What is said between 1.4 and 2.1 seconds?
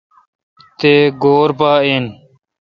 پہ این۔